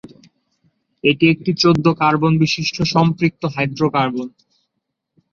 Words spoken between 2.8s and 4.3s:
সম্পৃক্ত হাইড্রোকার্বন।